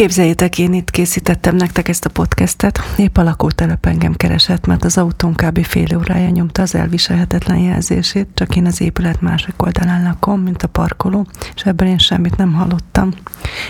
Képzeljétek, 0.00 0.58
én 0.58 0.72
itt 0.72 0.90
készítettem 0.90 1.56
nektek 1.56 1.88
ezt 1.88 2.04
a 2.04 2.10
podcastet. 2.10 2.80
Épp 2.96 3.16
a 3.16 3.22
lakótelep 3.22 3.86
engem 3.86 4.14
keresett, 4.14 4.66
mert 4.66 4.84
az 4.84 4.98
autón 4.98 5.34
kb. 5.34 5.64
fél 5.64 5.96
órája 5.96 6.28
nyomta 6.28 6.62
az 6.62 6.74
elviselhetetlen 6.74 7.58
jelzését, 7.58 8.28
csak 8.34 8.56
én 8.56 8.66
az 8.66 8.80
épület 8.80 9.20
másik 9.20 9.62
oldalán 9.62 10.02
lakom, 10.02 10.40
mint 10.40 10.62
a 10.62 10.68
parkoló, 10.68 11.26
és 11.54 11.62
ebből 11.62 11.88
én 11.88 11.98
semmit 11.98 12.36
nem 12.36 12.52
hallottam. 12.52 13.10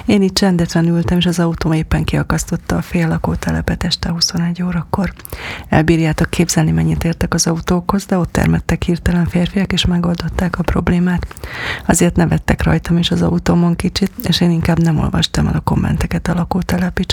Én 0.06 0.23
itt 0.23 0.34
csendetlen 0.34 0.87
ültem, 0.87 1.19
és 1.19 1.27
az 1.27 1.39
autó 1.39 1.75
éppen 1.75 2.05
kiakasztotta 2.05 2.77
a 2.77 2.83
fél 2.83 3.09
lakótelepet 3.09 3.84
este 3.84 4.11
21 4.11 4.62
órakor. 4.62 5.12
Elbírjátok 5.69 6.31
képzelni, 6.31 6.70
mennyit 6.70 7.05
értek 7.05 7.34
az 7.34 7.47
autókhoz, 7.47 8.05
de 8.05 8.19
ott 8.19 8.33
termettek 8.33 8.83
hirtelen 8.83 9.27
férfiak, 9.27 9.73
és 9.73 9.87
megoldották 9.87 10.59
a 10.59 10.62
problémát. 10.62 11.27
Azért 11.87 12.17
nevettek 12.17 12.62
rajtam 12.62 12.98
is 12.98 13.11
az 13.11 13.23
autómon 13.23 13.77
kicsit, 13.77 14.12
és 14.23 14.41
én 14.41 14.51
inkább 14.51 14.83
nem 14.83 14.98
olvastam 14.98 15.47
el 15.47 15.55
a 15.55 15.61
kommenteket 15.61 16.20
a 16.29 16.34
lakótelepi. 16.34 17.05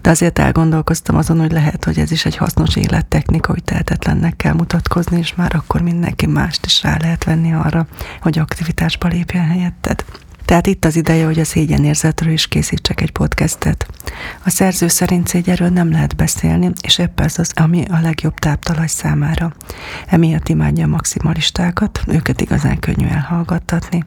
De 0.00 0.10
azért 0.10 0.38
elgondolkoztam 0.38 1.16
azon, 1.16 1.40
hogy 1.40 1.52
lehet, 1.52 1.84
hogy 1.84 1.98
ez 1.98 2.10
is 2.10 2.24
egy 2.24 2.36
hasznos 2.36 2.76
élettechnika, 2.76 3.52
hogy 3.52 3.64
tehetetlennek 3.64 4.36
kell 4.36 4.52
mutatkozni, 4.52 5.18
és 5.18 5.34
már 5.34 5.54
akkor 5.54 5.80
mindenki 5.80 6.26
mást 6.26 6.66
is 6.66 6.82
rá 6.82 6.96
lehet 7.00 7.24
venni 7.24 7.54
arra, 7.54 7.86
hogy 8.20 8.38
aktivitásba 8.38 9.08
lépjen 9.08 9.46
helyetted. 9.46 10.04
Tehát 10.44 10.66
itt 10.66 10.84
az 10.84 10.96
ideje, 10.96 11.24
hogy 11.24 11.38
a 11.38 11.44
szégyenérzetről 11.44 12.32
is 12.32 12.46
készítsek 12.46 13.00
egy 13.00 13.10
podcastet. 13.10 13.86
A 14.44 14.50
szerző 14.50 14.88
szerint 14.88 15.28
szégyenről 15.28 15.68
nem 15.68 15.90
lehet 15.90 16.16
beszélni, 16.16 16.70
és 16.80 16.98
épp 16.98 17.20
ez 17.20 17.38
az, 17.38 17.52
ami 17.54 17.84
a 17.90 18.00
legjobb 18.00 18.34
táptalaj 18.34 18.86
számára. 18.86 19.52
Emiatt 20.06 20.48
imádja 20.48 20.84
a 20.84 20.88
maximalistákat, 20.88 22.00
őket 22.06 22.40
igazán 22.40 22.78
könnyű 22.78 23.06
elhallgattatni. 23.06 24.04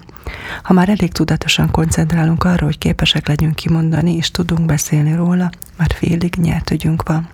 Ha 0.63 0.73
már 0.73 0.89
elég 0.89 1.11
tudatosan 1.11 1.72
koncentrálunk 1.72 2.44
arra, 2.44 2.66
hogy 2.66 2.78
képesek 2.78 3.28
legyünk 3.28 3.56
kimondani, 3.56 4.16
és 4.16 4.31
tudunk 4.31 4.66
beszélni 4.66 5.16
róla, 5.16 5.50
már 5.78 5.94
félig 5.94 6.36
nyert 6.36 6.72
ügyünk 6.72 7.03
van. 7.08 7.30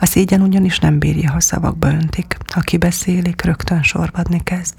A 0.00 0.06
szégyen 0.06 0.40
ugyanis 0.40 0.78
nem 0.78 0.98
bírja, 0.98 1.30
ha 1.30 1.40
szavakba 1.40 1.88
öntik. 1.88 2.36
Ha 2.48 2.60
kibeszélik, 2.60 3.42
rögtön 3.42 3.82
sorvadni 3.82 4.42
kezd. 4.42 4.74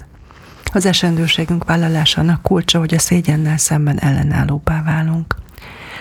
Az 0.74 0.86
esendőségünk 0.86 1.64
vállalásának 1.64 2.42
kulcsa, 2.42 2.78
hogy 2.78 2.94
a 2.94 2.98
szégyennel 2.98 3.56
szemben 3.56 4.00
ellenállóbbá 4.00 4.82
válunk. 4.82 5.36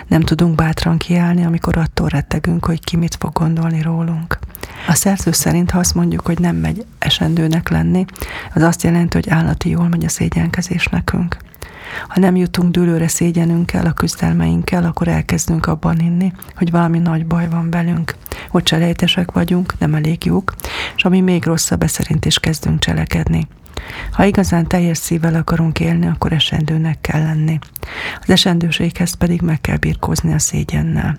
Nem 0.07 0.21
tudunk 0.21 0.55
bátran 0.55 0.97
kiállni, 0.97 1.45
amikor 1.45 1.77
attól 1.77 2.07
rettegünk, 2.07 2.65
hogy 2.65 2.83
ki 2.83 2.97
mit 2.97 3.15
fog 3.19 3.31
gondolni 3.31 3.81
rólunk. 3.81 4.39
A 4.87 4.93
szerző 4.93 5.31
szerint, 5.31 5.71
ha 5.71 5.79
azt 5.79 5.95
mondjuk, 5.95 6.25
hogy 6.25 6.39
nem 6.39 6.55
megy 6.55 6.85
esendőnek 6.99 7.69
lenni, 7.69 8.05
az 8.53 8.61
azt 8.61 8.83
jelenti, 8.83 9.15
hogy 9.15 9.29
állati 9.29 9.69
jól 9.69 9.87
megy 9.87 10.05
a 10.05 10.09
szégyenkezés 10.09 10.85
nekünk. 10.85 11.37
Ha 12.07 12.19
nem 12.19 12.35
jutunk 12.35 12.71
dőlőre 12.71 13.07
szégyenünkkel, 13.07 13.85
a 13.85 13.93
küzdelmeinkkel, 13.93 14.83
akkor 14.83 15.07
elkezdünk 15.07 15.65
abban 15.65 15.99
hinni, 15.99 16.33
hogy 16.55 16.71
valami 16.71 16.99
nagy 16.99 17.25
baj 17.25 17.49
van 17.49 17.69
velünk, 17.69 18.15
hogy 18.49 18.63
cselejtesek 18.63 19.31
vagyunk, 19.31 19.79
nem 19.79 19.95
elég 19.95 20.25
jók, 20.25 20.53
és 20.95 21.05
ami 21.05 21.21
még 21.21 21.45
rosszabb, 21.45 21.83
szerint 21.87 22.25
is 22.25 22.39
kezdünk 22.39 22.79
cselekedni. 22.79 23.47
Ha 24.11 24.23
igazán 24.23 24.67
teljes 24.67 24.97
szívvel 24.97 25.35
akarunk 25.35 25.79
élni, 25.79 26.07
akkor 26.07 26.31
esendőnek 26.31 27.01
kell 27.01 27.21
lenni. 27.21 27.59
Az 28.21 28.29
esendőséghez 28.29 29.13
pedig 29.13 29.41
meg 29.41 29.61
kell 29.61 29.77
birkózni 29.77 30.33
a 30.33 30.39
szégyennel. 30.39 31.17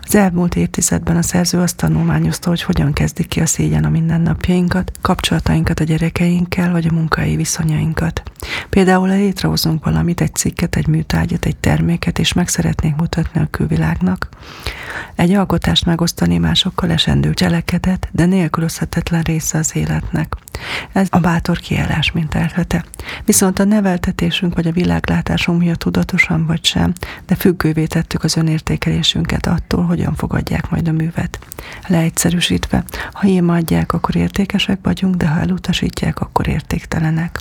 Az 0.00 0.14
elmúlt 0.14 0.56
évtizedben 0.56 1.16
a 1.16 1.22
szerző 1.22 1.58
azt 1.58 1.76
tanulmányozta, 1.76 2.48
hogy 2.48 2.62
hogyan 2.62 2.92
kezdik 2.92 3.28
ki 3.28 3.40
a 3.40 3.46
szégyen 3.46 3.84
a 3.84 3.88
mindennapjainkat, 3.88 4.92
kapcsolatainkat 5.00 5.80
a 5.80 5.84
gyerekeinkkel, 5.84 6.72
vagy 6.72 6.86
a 6.86 6.92
munkai 6.92 7.36
viszonyainkat. 7.36 8.22
Például, 8.70 9.08
ha 9.08 9.14
létrehozunk 9.14 9.84
valamit, 9.84 10.20
egy 10.20 10.34
cikket, 10.34 10.76
egy 10.76 10.86
műtárgyat, 10.86 11.44
egy 11.44 11.56
terméket, 11.56 12.18
és 12.18 12.32
meg 12.32 12.48
szeretnénk 12.48 12.96
mutatni 12.96 13.40
a 13.40 13.48
külvilágnak, 13.50 14.28
egy 15.14 15.32
alkotást 15.32 15.84
megosztani 15.84 16.38
másokkal 16.38 16.90
esendő 16.90 17.34
cselekedet, 17.34 18.08
de 18.12 18.24
nélkülözhetetlen 18.24 19.22
része 19.22 19.58
az 19.58 19.76
életnek. 19.76 20.36
Ez 20.92 21.06
a 21.10 21.18
bátor 21.18 21.58
kiállás 21.58 22.12
mint 22.12 22.34
elhete. 22.34 22.84
Viszont 23.24 23.58
a 23.58 23.64
neveltetésünk 23.64 24.54
vagy 24.54 24.66
a 24.66 24.72
világlátásunk 24.72 25.58
miatt 25.58 25.78
tudatosan 25.78 26.46
vagy 26.46 26.64
sem, 26.64 26.92
de 27.26 27.34
függővé 27.34 27.86
tettük 27.86 28.24
az 28.24 28.36
önértékelésünket 28.36 29.46
attól, 29.46 29.84
hogyan 29.84 30.14
fogadják 30.14 30.70
majd 30.70 30.88
a 30.88 30.92
művet. 30.92 31.38
Leegyszerűsítve, 31.86 32.84
ha 33.12 33.28
adják, 33.46 33.92
akkor 33.92 34.16
értékesek 34.16 34.78
vagyunk, 34.82 35.14
de 35.14 35.28
ha 35.28 35.40
elutasítják, 35.40 36.20
akkor 36.20 36.48
értéktelenek. 36.48 37.40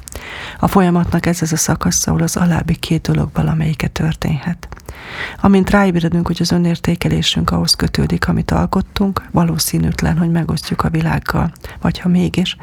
A 0.59 0.67
folyamatnak 0.67 1.25
ez 1.25 1.41
az 1.41 1.53
a 1.53 1.57
szakasz, 1.57 2.07
ahol 2.07 2.21
az 2.21 2.37
alábbi 2.37 2.75
két 2.75 3.01
dolog 3.01 3.29
valamelyike 3.33 3.87
történhet. 3.87 4.67
Amint 5.41 5.69
ráébredünk, 5.69 6.27
hogy 6.27 6.37
az 6.39 6.51
önértékelésünk 6.51 7.51
ahhoz 7.51 7.73
kötődik, 7.73 8.27
amit 8.27 8.51
alkottunk, 8.51 9.23
valószínűtlen, 9.31 10.17
hogy 10.17 10.31
megosztjuk 10.31 10.83
a 10.83 10.89
világgal, 10.89 11.51
vagy 11.81 11.99
ha 11.99 12.09
mégis, 12.09 12.57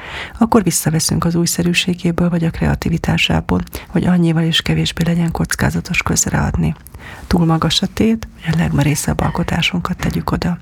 akkor 0.46 0.62
visszaveszünk 0.62 1.24
az 1.24 1.34
újszerűségéből 1.34 2.28
vagy 2.28 2.44
a 2.44 2.50
kreativitásából, 2.50 3.60
hogy 3.88 4.04
annyival 4.04 4.42
is 4.42 4.62
kevésbé 4.62 5.02
legyen 5.04 5.30
kockázatos 5.30 6.02
közreadni. 6.02 6.74
Túl 7.26 7.46
magas 7.46 7.82
a 7.82 7.86
tét, 7.86 8.28
hogy 8.44 8.54
a 8.54 8.56
legmerészebb 8.56 9.20
alkotásunkat 9.20 9.96
tegyük 9.96 10.30
oda. 10.30 10.58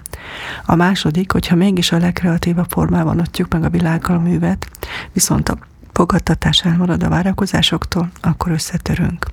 A 0.64 0.74
második, 0.74 1.32
hogyha 1.32 1.56
mégis 1.56 1.92
a 1.92 1.98
legkreatívabb 1.98 2.70
formában 2.70 3.20
osztjuk 3.20 3.52
meg 3.52 3.64
a 3.64 3.70
világgal 3.70 4.16
a 4.16 4.20
művet, 4.20 4.66
viszont 5.12 5.48
a 5.48 5.58
fogadtatás 5.92 6.64
elmarad 6.64 7.02
a 7.02 7.08
várakozásoktól, 7.08 8.10
akkor 8.20 8.52
összetörünk. 8.52 9.26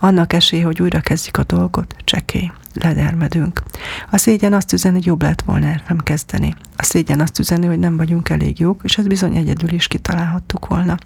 Annak 0.00 0.32
esély, 0.32 0.60
hogy 0.60 0.82
újra 0.82 1.00
kezdjük 1.00 1.36
a 1.36 1.44
dolgot, 1.44 1.96
csekély, 2.04 2.50
ledermedünk. 2.82 3.62
A 4.10 4.16
szégyen 4.16 4.52
azt 4.52 4.72
üzeni, 4.72 4.94
hogy 4.94 5.06
jobb 5.06 5.22
lett 5.22 5.42
volna 5.42 5.74
nem 5.88 5.98
kezdeni. 5.98 6.54
A 6.76 6.82
szégyen 6.82 7.20
azt 7.20 7.38
üzeni, 7.38 7.66
hogy 7.66 7.78
nem 7.78 7.96
vagyunk 7.96 8.28
elég 8.28 8.58
jók, 8.58 8.80
és 8.84 8.98
ezt 8.98 9.08
bizony 9.08 9.36
egyedül 9.36 9.72
is 9.72 9.86
kitalálhattuk 9.86 10.66
volna. 10.66 10.96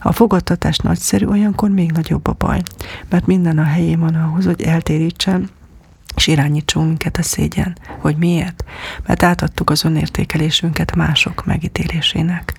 A 0.00 0.12
fogadtatás 0.12 0.76
nagyszerű, 0.76 1.26
olyankor 1.26 1.70
még 1.70 1.92
nagyobb 1.92 2.26
a 2.26 2.34
baj, 2.38 2.62
mert 3.08 3.26
minden 3.26 3.58
a 3.58 3.64
helyén 3.64 4.00
van 4.00 4.14
ahhoz, 4.14 4.44
hogy 4.44 4.62
eltérítsen 4.62 5.48
és 6.16 6.26
irányítson 6.26 6.86
minket 6.86 7.16
a 7.16 7.22
szégyen. 7.22 7.76
Hogy 8.00 8.16
miért? 8.16 8.64
Mert 9.06 9.22
átadtuk 9.22 9.70
az 9.70 9.84
önértékelésünket 9.84 10.94
mások 10.94 11.44
megítélésének 11.44 12.52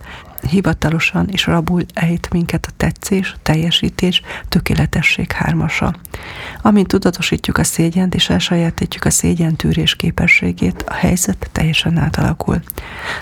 hivatalosan 0.49 1.27
és 1.31 1.45
rabul 1.45 1.81
ejt 1.93 2.29
minket 2.31 2.65
a 2.69 2.73
tetszés, 2.77 3.35
teljesítés, 3.41 4.21
tökéletesség 4.49 5.31
hármasa. 5.31 5.95
Amint 6.61 6.87
tudatosítjuk 6.87 7.57
a 7.57 7.63
szégyent 7.63 8.15
és 8.15 8.29
elsajátítjuk 8.29 9.05
a 9.05 9.09
szégyen 9.09 9.55
tűrés 9.55 9.95
képességét, 9.95 10.83
a 10.87 10.93
helyzet 10.93 11.49
teljesen 11.51 11.97
átalakul. 11.97 12.59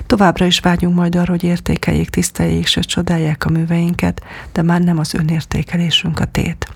Továbbra 0.06 0.46
is 0.46 0.59
vágyunk 0.59 0.96
majd 0.96 1.16
arra, 1.16 1.31
hogy 1.31 1.44
értékeljék, 1.44 2.09
tiszteljék, 2.09 2.62
és 2.63 2.79
csodálják 2.85 3.45
a 3.45 3.50
műveinket, 3.50 4.24
de 4.51 4.62
már 4.62 4.81
nem 4.81 5.00
az 5.00 5.13
önértékelésünk 5.13 6.19
a 6.19 6.25
tét. 6.25 6.68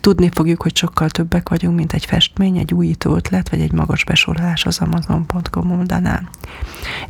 Tudni 0.00 0.28
fogjuk, 0.32 0.62
hogy 0.62 0.76
sokkal 0.76 1.10
többek 1.10 1.48
vagyunk, 1.48 1.76
mint 1.76 1.92
egy 1.92 2.04
festmény, 2.04 2.56
egy 2.56 2.74
újító 2.74 3.14
ötlet, 3.14 3.48
vagy 3.48 3.60
egy 3.60 3.72
magas 3.72 4.04
besorolás 4.04 4.66
az 4.66 4.78
Amazon.com 4.78 5.70
oldalán. 5.70 6.28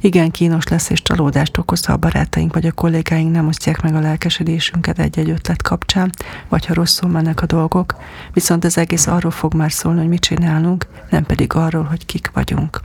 Igen, 0.01 0.31
kínos 0.31 0.67
lesz 0.67 0.91
és 0.91 1.03
csalódást 1.03 1.59
okoz, 1.59 1.85
ha 1.85 1.93
a 1.93 1.97
barátaink 1.97 2.55
vagy 2.55 2.67
a 2.67 2.73
kollégáink 2.79 3.33
nem 3.33 3.47
osztják 3.47 3.83
meg 3.83 3.95
a 3.95 4.01
lelkesedésünket 4.01 4.99
egy-egy 4.99 5.31
ötlet 5.31 5.63
kapcsán, 5.63 6.11
vagy 6.49 6.67
ha 6.67 6.75
rosszul 6.75 7.11
mennek 7.11 7.43
a 7.43 7.47
dolgok, 7.47 7.95
viszont 8.33 8.65
az 8.65 8.79
egész 8.79 9.07
arról 9.07 9.31
fog 9.31 9.55
már 9.55 9.73
szólni, 9.73 9.99
hogy 9.99 10.09
mit 10.09 10.21
csinálunk, 10.21 10.87
nem 11.11 11.25
pedig 11.25 11.55
arról, 11.55 11.83
hogy 11.83 12.07
kik 12.07 12.31
vagyunk. 12.33 12.81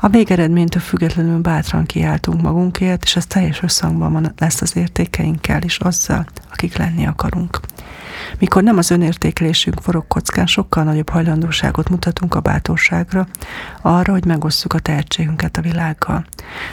A 0.00 0.08
végeredménytől 0.08 0.82
függetlenül 0.82 1.38
bátran 1.38 1.86
kiáltunk 1.86 2.42
magunkért, 2.42 3.02
és 3.02 3.16
ez 3.16 3.26
teljes 3.26 3.62
összhangban 3.62 4.12
van 4.12 4.32
lesz 4.38 4.60
az 4.60 4.76
értékeinkkel 4.76 5.62
és 5.62 5.78
azzal, 5.78 6.26
akik 6.50 6.76
lenni 6.76 7.06
akarunk. 7.06 7.60
Mikor 8.38 8.62
nem 8.62 8.78
az 8.78 8.90
önértékelésünk 8.90 9.80
forog 9.80 10.06
kockán, 10.06 10.46
sokkal 10.46 10.84
nagyobb 10.84 11.08
hajlandóságot 11.08 11.88
mutatunk 11.88 12.34
a 12.34 12.40
bátorságra, 12.40 13.26
arra, 13.82 14.12
hogy 14.12 14.24
megosszuk 14.24 14.72
a 14.72 14.78
tehetségünket 14.78 15.56
a 15.56 15.60
világgal. 15.60 16.24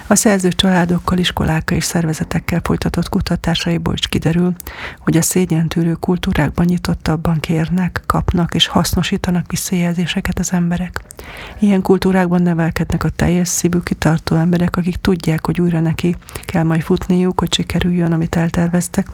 A 0.07 0.15
szerző 0.15 0.49
családokkal, 0.49 1.17
iskolákkal 1.17 1.77
és 1.77 1.83
szervezetekkel 1.83 2.59
folytatott 2.63 3.09
kutatásaiból 3.09 3.93
is 3.93 4.07
kiderül, 4.07 4.53
hogy 4.99 5.17
a 5.17 5.21
szégyentűrő 5.21 5.93
kultúrákban 5.93 6.65
nyitottabban 6.65 7.39
kérnek, 7.39 8.03
kapnak 8.05 8.53
és 8.53 8.67
hasznosítanak 8.67 9.51
visszajelzéseket 9.51 10.39
az 10.39 10.53
emberek. 10.53 10.99
Ilyen 11.59 11.81
kultúrákban 11.81 12.41
nevelkednek 12.41 13.03
a 13.03 13.09
teljes 13.09 13.47
szívű 13.47 13.79
kitartó 13.79 14.35
emberek, 14.35 14.77
akik 14.77 14.95
tudják, 14.95 15.45
hogy 15.45 15.61
újra 15.61 15.79
neki 15.79 16.15
kell 16.45 16.63
majd 16.63 16.81
futniuk, 16.81 17.39
hogy 17.39 17.53
sikerüljön, 17.53 18.11
amit 18.11 18.35
elterveztek. 18.35 19.07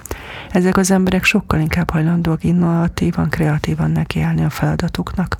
Ezek 0.52 0.78
az 0.78 0.92
emberek 0.92 1.24
sokkal 1.24 1.60
inkább 1.60 1.90
hajlandóak 1.90 2.31
innovatívan, 2.42 3.30
kreatívan 3.30 3.92
nekiállni 3.92 4.44
a 4.44 4.50
feladatuknak. 4.50 5.38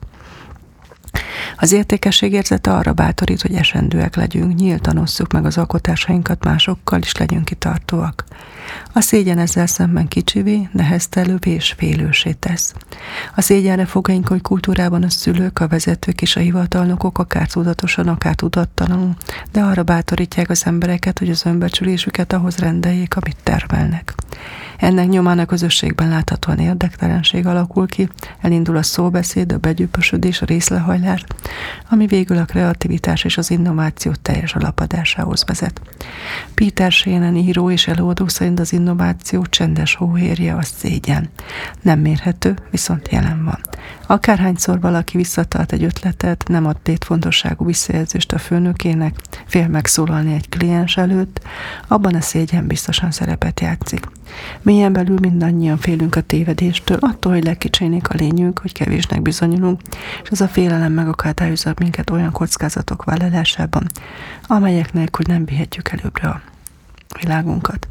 Az 1.58 1.72
értékesség 1.72 2.34
érzete 2.34 2.74
arra 2.74 2.94
bátorít, 2.94 3.42
hogy 3.42 3.56
esendőek 3.56 4.16
legyünk, 4.16 4.56
nyíltan 4.56 4.98
osszuk 4.98 5.32
meg 5.32 5.46
az 5.46 5.58
alkotásainkat 5.58 6.44
másokkal, 6.44 7.00
és 7.00 7.16
legyünk 7.16 7.46
kitartóak. 7.46 8.24
A 8.94 9.02
szégyen 9.02 9.38
ezzel 9.38 9.66
szemben 9.66 10.08
kicsivé, 10.08 10.70
neheztelővé 10.72 11.52
és 11.52 11.74
félősé 11.78 12.32
tesz. 12.32 12.74
A 13.36 13.42
szégyenre 13.42 13.88
hogy 14.28 14.42
kultúrában 14.42 15.04
a 15.04 15.10
szülők, 15.10 15.60
a 15.60 15.68
vezetők 15.68 16.22
és 16.22 16.36
a 16.36 16.40
hivatalnokok 16.40 17.18
akár 17.18 17.48
tudatosan, 17.48 18.08
akár 18.08 18.36
tudattalanul, 18.36 19.16
de 19.52 19.62
arra 19.62 19.84
bátorítják 19.84 20.50
az 20.50 20.66
embereket, 20.66 21.20
hogy 21.20 21.30
az 21.30 21.46
önbecsülésüket 21.46 22.34
ahhoz 22.34 22.58
rendeljék, 22.58 23.16
amit 23.16 23.38
termelnek. 23.44 24.14
Ennek 24.78 25.08
nyomán 25.08 25.40
a 25.40 25.46
közösségben 25.46 26.10
láthatóan 26.10 26.60
érdektelenség 26.60 27.46
alakul 27.46 27.88
ki, 27.88 28.10
elindul 28.42 28.78
a 28.78 28.84
szóbeszéd, 28.84 29.52
a 29.52 29.58
begyűpösödés, 29.58 30.42
a 30.42 30.46
részlehajlás, 30.46 31.01
ami 31.90 32.06
végül 32.06 32.38
a 32.38 32.46
kreativitás 32.46 33.24
és 33.24 33.38
az 33.38 33.52
innováció 33.52 34.12
teljes 34.22 34.56
alapadásához 34.56 35.44
vezet. 35.46 35.82
Peter 36.54 36.92
Sénen 36.92 37.36
író 37.36 37.72
és 37.72 37.88
előadó 37.88 38.28
szerint 38.28 38.60
az 38.60 38.74
innováció 38.74 39.46
csendes 39.46 39.96
hóhérje 39.96 40.56
a 40.56 40.62
szégyen. 40.62 41.30
Nem 41.82 42.00
mérhető, 42.00 42.56
viszont 42.72 43.12
jelen 43.12 43.44
van. 43.44 43.60
Akárhányszor 44.12 44.80
valaki 44.80 45.18
visszatart 45.18 45.72
egy 45.72 45.84
ötletet, 45.84 46.44
nem 46.48 46.66
ad 46.66 46.78
létfontosságú 46.84 47.66
visszajelzést 47.66 48.32
a 48.32 48.38
főnökének, 48.38 49.16
fél 49.46 49.68
megszólalni 49.68 50.34
egy 50.34 50.50
kliens 50.50 50.98
előtt, 50.98 51.42
abban 51.88 52.16
a 52.16 52.22
szégyen 52.22 52.68
biztosan 52.68 53.12
szerepet 53.12 53.60
játszik. 53.60 54.06
Mélyen 54.62 54.94
belül 54.94 55.18
mindannyian 55.20 55.78
félünk 55.78 56.16
a 56.16 56.22
tévedéstől, 56.22 56.98
attól, 57.02 57.32
hogy 57.32 57.44
lekicsinik 57.44 58.10
a 58.10 58.16
lényünk, 58.18 58.60
hogy 58.60 58.74
kevésnek 58.74 59.22
bizonyulunk, 59.22 59.82
és 60.24 60.30
az 60.30 60.42
a 60.42 60.48
félelem 60.48 60.94
megakadályozza 60.94 61.74
minket 61.80 62.10
olyan 62.10 62.32
kockázatok 62.32 63.04
vállalásában, 63.04 63.88
amelyek 64.48 64.94
nélkül 64.94 65.26
nem 65.28 65.46
vihetjük 65.46 65.90
előbbre 65.90 66.28
a 66.28 66.42
világunkat. 67.20 67.88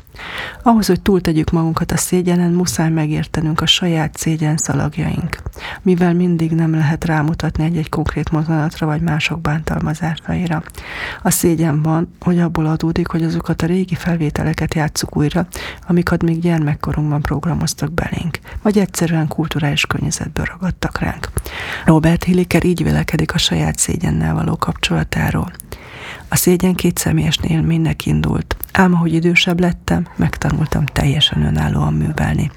Ahhoz, 0.62 0.86
hogy 0.86 1.00
túltegyük 1.00 1.50
magunkat 1.50 1.92
a 1.92 1.96
szégyenen, 1.96 2.50
muszáj 2.50 2.90
megértenünk 2.90 3.60
a 3.60 3.66
saját 3.66 4.16
szégyen 4.16 4.56
szalagjaink, 4.56 5.42
mivel 5.82 6.14
mindig 6.14 6.50
nem 6.50 6.74
lehet 6.74 7.04
rámutatni 7.04 7.64
egy-egy 7.64 7.88
konkrét 7.88 8.30
mozzanatra 8.30 8.86
vagy 8.86 9.00
mások 9.00 9.40
bántalmazásaira. 9.40 10.62
A 11.22 11.30
szégyen 11.30 11.82
van, 11.82 12.14
hogy 12.20 12.38
abból 12.38 12.66
adódik, 12.66 13.06
hogy 13.06 13.22
azokat 13.22 13.62
a 13.62 13.66
régi 13.66 13.94
felvételeket 13.94 14.74
játsszuk 14.74 15.16
újra, 15.16 15.46
amiket 15.86 16.22
még 16.22 16.40
gyermekkorunkban 16.40 17.22
programoztak 17.22 17.92
belénk, 17.92 18.38
vagy 18.62 18.78
egyszerűen 18.78 19.28
kulturális 19.28 19.86
környezetből 19.86 20.44
ragadtak 20.44 20.98
ránk. 20.98 21.28
Robert 21.84 22.24
Hilliker 22.24 22.64
így 22.64 22.82
vélekedik 22.82 23.34
a 23.34 23.38
saját 23.38 23.78
szégyennel 23.78 24.34
való 24.34 24.56
kapcsolatáról. 24.56 25.52
A 26.28 26.36
szégyen 26.36 26.74
két 26.74 26.98
személyes 26.98 27.38
élménynek 27.42 28.06
indult, 28.06 28.56
ám 28.72 28.94
ahogy 28.94 29.14
idősebb 29.14 29.60
lettem, 29.60 30.06
megtanultam 30.16 30.86
teljesen 30.86 31.42
önállóan 31.42 31.94
művelni. 31.94 32.50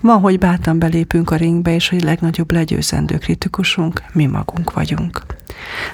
Van, 0.00 0.20
hogy 0.20 0.38
bátran 0.38 0.78
belépünk 0.78 1.30
a 1.30 1.36
ringbe, 1.36 1.74
és 1.74 1.88
hogy 1.88 2.02
legnagyobb 2.02 2.52
legyőzendő 2.52 3.18
kritikusunk 3.18 4.02
mi 4.12 4.26
magunk 4.26 4.72
vagyunk. 4.72 5.22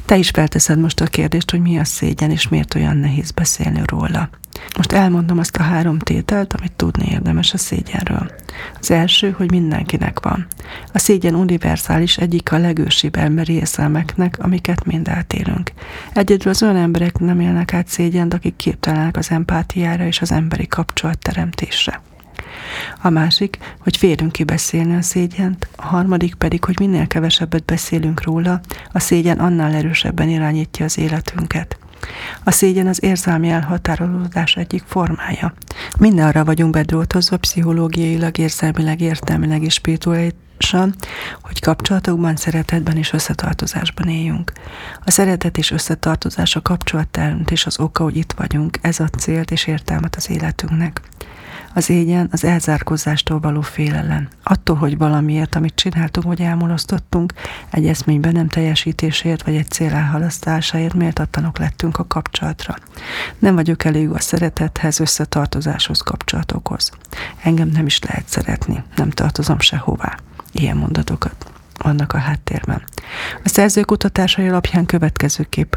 Te 0.04 0.16
is 0.16 0.30
felteszed 0.30 0.78
most 0.78 1.00
a 1.00 1.06
kérdést, 1.06 1.50
hogy 1.50 1.60
mi 1.60 1.78
a 1.78 1.84
szégyen, 1.84 2.30
és 2.30 2.48
miért 2.48 2.74
olyan 2.74 2.96
nehéz 2.96 3.30
beszélni 3.30 3.80
róla. 3.86 4.28
Most 4.76 4.92
elmondom 4.92 5.38
azt 5.38 5.56
a 5.56 5.62
három 5.62 5.98
tételt, 5.98 6.52
amit 6.52 6.72
tudni 6.72 7.08
érdemes 7.10 7.52
a 7.52 7.58
szégyenről. 7.58 8.30
Az 8.80 8.90
első, 8.90 9.30
hogy 9.30 9.50
mindenkinek 9.50 10.20
van. 10.20 10.46
A 10.92 10.98
szégyen 10.98 11.34
univerzális 11.34 12.16
egyik 12.16 12.52
a 12.52 12.58
legősibb 12.58 13.16
emberi 13.16 13.52
érzelmeknek, 13.52 14.38
amiket 14.38 14.84
mind 14.84 15.08
átélünk. 15.08 15.72
Egyedül 16.12 16.50
az 16.50 16.62
olyan 16.62 16.76
emberek 16.76 17.18
nem 17.18 17.40
élnek 17.40 17.74
át 17.74 17.88
szégyent, 17.88 18.34
akik 18.34 18.56
képtelenek 18.56 19.16
az 19.16 19.30
empátiára 19.30 20.06
és 20.06 20.20
az 20.20 20.32
emberi 20.32 20.66
kapcsolatteremtésre. 20.66 22.00
A 23.02 23.08
másik, 23.08 23.58
hogy 23.78 23.96
félünk 23.96 24.32
kibeszélni 24.32 24.96
a 24.96 25.02
szégyent, 25.02 25.68
a 25.76 25.86
harmadik 25.86 26.34
pedig, 26.34 26.64
hogy 26.64 26.78
minél 26.78 27.06
kevesebbet 27.06 27.64
beszélünk 27.64 28.22
róla, 28.22 28.60
a 28.92 28.98
szégyen 28.98 29.38
annál 29.38 29.74
erősebben 29.74 30.28
irányítja 30.28 30.84
az 30.84 30.98
életünket. 30.98 31.78
A 32.44 32.50
szégyen 32.50 32.86
az 32.86 33.02
érzelmi 33.02 33.48
elhatárolódás 33.48 34.56
egyik 34.56 34.82
formája. 34.86 35.52
Mindenre 35.98 36.44
vagyunk 36.44 36.72
bedrótozva 36.72 37.36
pszichológiailag, 37.36 38.38
érzelmileg, 38.38 39.00
értelmileg 39.00 39.62
és 39.62 39.72
spirituálisan, 39.72 40.94
hogy 41.42 41.60
kapcsolatokban, 41.60 42.36
szeretetben 42.36 42.96
és 42.96 43.12
összetartozásban 43.12 44.08
éljünk. 44.08 44.52
A 45.04 45.10
szeretet 45.10 45.58
és 45.58 45.70
összetartozás 45.70 46.56
a 46.56 46.62
kapcsolatteremtés 46.62 47.66
az 47.66 47.80
oka, 47.80 48.02
hogy 48.02 48.16
itt 48.16 48.32
vagyunk, 48.36 48.78
ez 48.80 49.00
a 49.00 49.08
célt 49.08 49.50
és 49.50 49.66
értelmet 49.66 50.16
az 50.16 50.30
életünknek. 50.30 51.00
Az 51.74 51.90
égyen 51.90 52.28
az 52.32 52.44
elzárkozástól 52.44 53.40
való 53.40 53.60
félelem. 53.60 54.28
Attól, 54.42 54.76
hogy 54.76 54.98
valamiért, 54.98 55.54
amit 55.54 55.74
csináltunk, 55.74 56.26
vagy 56.26 56.40
elmulasztottunk, 56.40 57.32
egy 57.70 57.86
eszményben 57.86 58.32
nem 58.32 58.48
teljesítésért, 58.48 59.42
vagy 59.42 59.54
egy 59.54 59.68
cél 59.68 59.92
elhalasztásáért 59.94 60.94
méltatlanok 60.94 61.58
lettünk 61.58 61.98
a 61.98 62.06
kapcsolatra. 62.06 62.74
Nem 63.38 63.54
vagyok 63.54 63.84
elég 63.84 64.10
a 64.10 64.20
szeretethez, 64.20 65.00
összetartozáshoz, 65.00 66.00
kapcsolatokhoz. 66.00 66.90
Engem 67.42 67.68
nem 67.68 67.86
is 67.86 67.98
lehet 67.98 68.28
szeretni, 68.28 68.82
nem 68.96 69.10
tartozom 69.10 69.60
sehová. 69.60 70.18
Ilyen 70.52 70.76
mondatokat 70.76 71.57
vannak 71.82 72.12
a 72.12 72.18
háttérben. 72.18 72.82
A 73.44 73.48
szerző 73.48 73.82
kutatásai 73.82 74.48
alapján 74.48 74.86
következőképp 74.86 75.72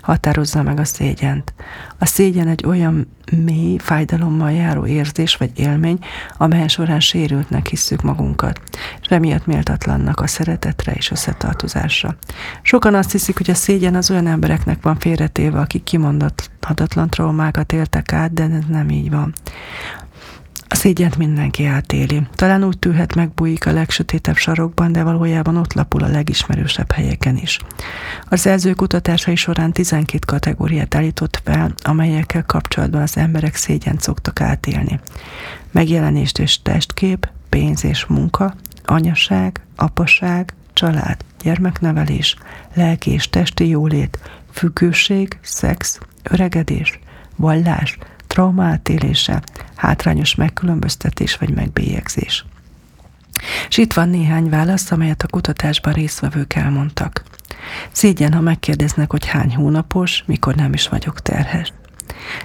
határozza 0.00 0.62
meg 0.62 0.78
a 0.78 0.84
szégyent. 0.84 1.54
A 1.98 2.06
szégyen 2.06 2.48
egy 2.48 2.64
olyan 2.66 3.14
mély, 3.44 3.76
fájdalommal 3.76 4.52
járó 4.52 4.86
érzés 4.86 5.36
vagy 5.36 5.50
élmény, 5.54 5.98
amely 6.36 6.68
során 6.68 7.00
sérültnek 7.00 7.66
hisszük 7.66 8.02
magunkat, 8.02 8.60
és 9.00 9.08
emiatt 9.08 9.46
méltatlannak 9.46 10.20
a 10.20 10.26
szeretetre 10.26 10.92
és 10.92 11.10
összetartozásra. 11.10 12.16
Sokan 12.62 12.94
azt 12.94 13.12
hiszik, 13.12 13.36
hogy 13.36 13.50
a 13.50 13.54
szégyen 13.54 13.94
az 13.94 14.10
olyan 14.10 14.26
embereknek 14.26 14.82
van 14.82 14.98
félretéve, 14.98 15.58
akik 15.58 15.84
kimondathatatlan 15.84 17.10
traumákat 17.10 17.72
éltek 17.72 18.12
át, 18.12 18.32
de 18.32 18.42
ez 18.42 18.64
nem 18.68 18.88
így 18.90 19.10
van. 19.10 19.34
A 20.68 20.74
szégyent 20.74 21.16
mindenki 21.16 21.64
átéli. 21.64 22.26
Talán 22.34 22.64
úgy 22.64 22.78
tűhet 22.78 23.14
megbújik 23.14 23.66
a 23.66 23.72
legsötétebb 23.72 24.36
sarokban, 24.36 24.92
de 24.92 25.02
valójában 25.02 25.56
ott 25.56 25.72
lapul 25.72 26.02
a 26.02 26.08
legismerősebb 26.08 26.92
helyeken 26.92 27.36
is. 27.36 27.58
A 28.28 28.36
szerző 28.36 28.72
kutatásai 28.74 29.36
során 29.36 29.72
12 29.72 30.18
kategóriát 30.26 30.94
állított 30.94 31.40
fel, 31.44 31.74
amelyekkel 31.82 32.44
kapcsolatban 32.44 33.02
az 33.02 33.16
emberek 33.16 33.54
szégyent 33.54 34.00
szoktak 34.00 34.40
átélni. 34.40 35.00
Megjelenést 35.70 36.38
és 36.38 36.62
testkép, 36.62 37.28
pénz 37.48 37.84
és 37.84 38.04
munka, 38.04 38.54
anyaság, 38.84 39.60
apaság, 39.76 40.54
család, 40.72 41.16
gyermeknevelés, 41.42 42.36
lelki 42.74 43.10
és 43.10 43.30
testi 43.30 43.68
jólét, 43.68 44.18
függőség, 44.52 45.38
szex, 45.42 45.98
öregedés, 46.22 46.98
vallás, 47.36 47.98
trauma 48.36 48.64
átélése, 48.64 49.42
hátrányos 49.74 50.34
megkülönböztetés 50.34 51.36
vagy 51.36 51.54
megbélyegzés. 51.54 52.44
És 53.68 53.78
itt 53.78 53.92
van 53.92 54.08
néhány 54.08 54.48
válasz, 54.48 54.90
amelyet 54.90 55.22
a 55.22 55.26
kutatásban 55.26 55.92
résztvevők 55.92 56.54
elmondtak. 56.54 57.22
Szégyen, 57.92 58.32
ha 58.32 58.40
megkérdeznek, 58.40 59.10
hogy 59.10 59.26
hány 59.26 59.54
hónapos, 59.54 60.24
mikor 60.26 60.54
nem 60.54 60.72
is 60.72 60.88
vagyok 60.88 61.22
terhes. 61.22 61.72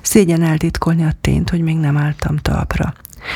Szégyen 0.02 0.42
eltitkolni 0.42 1.04
a 1.04 1.14
tényt, 1.22 1.50
hogy 1.50 1.62
még 1.62 1.78
nem 1.78 1.98
álltam 1.98 2.38
talpra. 2.38 2.94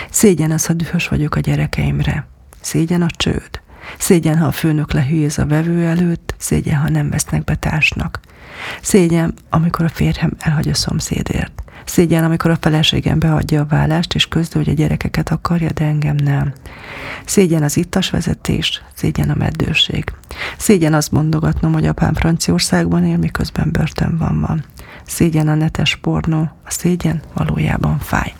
Szégyen 0.10 0.52
az, 0.52 0.66
ha 0.66 0.74
dühös 0.74 1.08
vagyok 1.08 1.36
a 1.36 1.40
gyerekeimre. 1.40 2.28
Szégyen 2.62 3.02
a 3.02 3.10
csőd. 3.10 3.62
Szégyen, 3.98 4.38
ha 4.38 4.46
a 4.46 4.52
főnök 4.52 4.94
lehűjéz 4.94 5.38
a 5.38 5.46
vevő 5.46 5.86
előtt, 5.86 6.36
szégyen, 6.38 6.80
ha 6.80 6.90
nem 6.90 7.10
vesznek 7.10 7.44
be 7.44 7.56
társnak. 7.56 8.20
Szégyen, 8.82 9.34
amikor 9.50 9.86
a 9.86 9.90
férjem 9.90 10.34
elhagy 10.40 10.70
a 10.70 10.74
szomszédért. 10.74 11.65
Szégyen, 11.86 12.24
amikor 12.24 12.52
a 12.52 12.58
feleségem 12.62 13.20
beadja 13.20 13.62
a 13.62 13.66
vállást, 13.66 14.14
és 14.14 14.28
közül, 14.28 14.64
hogy 14.64 14.72
a 14.72 14.76
gyerekeket 14.76 15.30
akarja, 15.30 15.72
de 15.72 15.86
engem 15.86 16.16
nem. 16.16 16.54
Szégyen 17.26 17.64
az 17.64 17.78
ittas 17.78 18.10
vezetés, 18.10 18.84
szégyen 18.94 19.30
a 19.30 19.36
meddőség. 19.36 20.04
Szégyen 20.58 20.94
azt 20.94 21.12
mondogatnom, 21.12 21.74
hogy 21.74 21.86
apám 21.86 22.14
Franciaországban 22.14 23.06
él, 23.06 23.18
miközben 23.18 23.72
börtönben 23.72 24.42
van. 24.42 24.64
Szégyen 25.06 25.48
a 25.48 25.56
netes 25.56 25.96
pornó, 25.96 26.40
a 26.66 26.72
szégyen 26.72 27.22
valójában 27.34 28.00
fáj. 28.00 28.34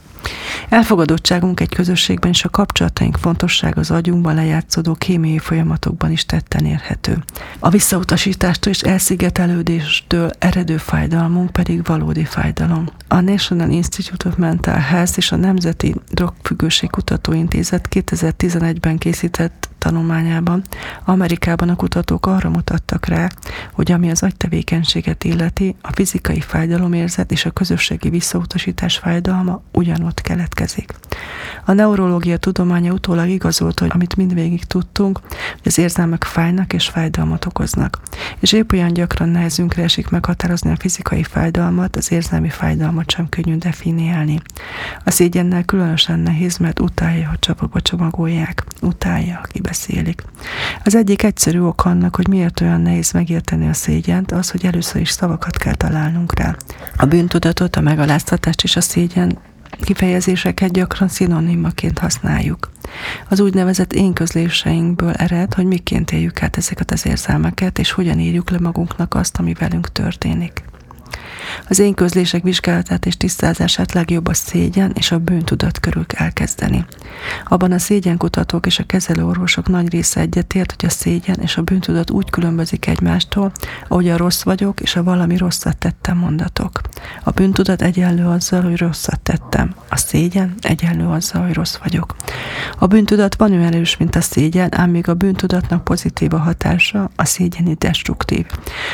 Elfogadottságunk 0.70 1.60
egy 1.60 1.76
közösségben 1.76 2.32
és 2.32 2.44
a 2.44 2.50
kapcsolataink 2.50 3.18
fontosság 3.18 3.78
az 3.78 3.92
agyunkban 3.92 4.36
lejátszódó 4.36 4.94
kémiai 4.94 5.38
folyamatokban 5.38 6.12
is 6.12 6.26
tetten 6.26 6.66
érhető. 6.66 7.24
A 7.60 7.70
visszautasítástól 7.70 8.74
és 8.74 8.82
elszigetelődéstől 8.82 10.30
eredő 10.40 10.78
fájdalmunk 10.78 11.52
pedig 11.52 11.86
valódi 11.86 12.26
fájdalom. 12.26 12.90
A 13.08 13.20
National 13.20 13.70
Institute 13.70 14.28
of 14.28 14.36
Mental 14.36 14.78
Health 14.78 15.14
és 15.16 15.32
a 15.32 15.36
Nemzeti 15.36 15.96
Drogfüggőség 16.12 16.90
Kutatóintézet 16.90 17.88
2011-ben 17.92 18.98
készített 18.98 19.70
tanulmányában 19.86 20.64
Amerikában 21.04 21.70
a 21.70 21.76
kutatók 21.76 22.26
arra 22.26 22.50
mutattak 22.50 23.06
rá, 23.06 23.28
hogy 23.72 23.92
ami 23.92 24.10
az 24.10 24.24
agytevékenységet 24.24 25.24
illeti, 25.24 25.76
a 25.82 25.92
fizikai 25.92 26.40
fájdalomérzet 26.40 27.32
és 27.32 27.46
a 27.46 27.52
közösségi 27.52 28.10
visszautasítás 28.10 28.98
fájdalma 28.98 29.62
ugyanott 29.74 30.22
keletkezik. 30.22 30.94
A 31.66 31.74
neurológia 31.74 32.38
tudománya 32.38 32.94
utólag 32.94 33.30
igazolt, 33.30 33.80
hogy 33.80 33.90
amit 33.94 34.16
mindvégig 34.16 34.64
tudtunk, 34.64 35.20
hogy 35.52 35.62
az 35.64 35.78
érzelmek 35.78 36.24
fájnak 36.24 36.74
és 36.74 36.88
fájdalmat 36.88 37.46
okoznak. 37.46 38.00
És 38.40 38.52
épp 38.52 38.72
olyan 38.72 38.94
gyakran 38.94 39.30
nehezünkre 39.30 39.84
esik 39.84 40.10
meghatározni 40.10 40.72
a 40.72 40.76
fizikai 40.76 41.24
fájdalmat, 41.24 41.96
az 41.96 42.12
érzelmi 42.12 42.50
fájdalmat 42.50 43.12
sem 43.12 43.30
könnyű 43.30 43.58
definiálni. 43.58 44.42
A 45.04 45.12
szégyennel 45.12 45.64
különösen 45.64 46.20
nehéz, 46.20 46.58
mert 46.58 46.80
utálja, 46.80 47.30
hogy 47.30 47.40
csapagba 47.40 47.82
csomagolják. 47.82 48.64
Utálja, 48.82 49.40
aki 49.44 49.60
beszélik. 49.76 50.24
Az 50.84 50.96
egyik 50.96 51.24
egyszerű 51.24 51.60
ok 51.60 51.86
annak, 51.86 52.16
hogy 52.16 52.28
miért 52.28 52.62
olyan 52.62 52.82
nehéz 52.82 53.12
megérteni 53.12 53.68
a 53.68 53.74
szégyent, 53.74 54.32
az, 54.32 54.50
hogy 54.50 54.66
először 54.66 55.02
is 55.02 55.10
szavakat 55.10 55.58
kell 55.58 55.74
találnunk 55.74 56.40
rá. 56.40 56.56
A 56.98 57.06
bűntudatot, 57.06 57.76
a 57.76 57.82
megaláztatást 57.82 58.64
és 58.64 58.76
a 58.76 58.82
szégyen 58.82 59.38
kifejezéseket 59.82 60.72
gyakran 60.72 61.08
szinonimaként 61.08 62.00
használjuk. 62.00 62.72
Az 63.30 63.40
úgynevezett 63.40 63.94
én 63.94 64.14
közléseinkből 64.14 65.12
ered, 65.12 65.54
hogy 65.54 65.66
miként 65.66 66.12
éljük 66.12 66.42
át 66.44 66.58
ezeket 66.58 66.92
az 66.92 67.06
érzelmeket, 67.06 67.80
és 67.80 67.92
hogyan 67.92 68.20
írjuk 68.20 68.50
le 68.50 68.60
magunknak 68.60 69.16
azt, 69.16 69.38
ami 69.38 69.54
velünk 69.54 69.92
történik. 69.92 70.64
Az 71.70 71.80
én 71.80 71.94
közlések 71.94 72.44
vizsgálatát 72.44 73.06
és 73.06 73.18
tisztázását 73.18 73.94
legjobb 73.94 74.28
a 74.28 74.34
szégyen 74.34 74.92
és 74.96 75.12
a 75.12 75.20
bűntudat 75.20 75.80
körül 75.80 76.06
elkezdeni. 76.08 76.86
Abban 77.46 77.72
a 77.72 77.80
szégyenkutatók 77.80 78.66
és 78.66 78.80
a 78.80 78.86
kezelőorvosok 78.86 79.68
nagy 79.68 79.90
része 79.90 80.20
egyetért, 80.20 80.74
hogy 80.78 80.90
a 80.90 80.92
szégyen 80.92 81.40
és 81.42 81.58
a 81.58 81.62
bűntudat 81.62 82.12
úgy 82.12 82.30
különbözik 82.30 82.88
egymástól, 82.88 83.52
ahogy 83.88 84.10
a 84.10 84.18
rossz 84.18 84.44
vagyok 84.44 84.82
és 84.82 84.96
a 84.96 85.04
valami 85.04 85.38
rosszat 85.38 85.78
tettem 85.78 86.18
mondatok. 86.18 86.82
A 87.24 87.32
bűntudat 87.32 87.82
egyenlő 87.82 88.26
azzal, 88.26 88.62
hogy 88.62 88.78
rosszat 88.78 89.20
tettem. 89.20 89.76
A 89.90 89.98
szégyen 89.98 90.54
egyenlő 90.62 91.08
azzal, 91.08 91.42
hogy 91.46 91.54
rossz 91.54 91.76
vagyok. 91.76 92.16
A 92.78 92.88
bűntudat 92.88 93.36
van 93.36 93.52
olyan 93.52 93.64
erős, 93.64 93.98
mint 93.98 94.16
a 94.16 94.22
szégyen, 94.22 94.76
ám 94.76 94.90
még 94.90 95.08
a 95.10 95.14
bűntudatnak 95.14 95.84
pozitív 95.84 96.34
a 96.34 96.38
hatása, 96.38 97.10
a 97.16 97.26
szégyeni 97.26 97.74
destruktív. 97.74 98.46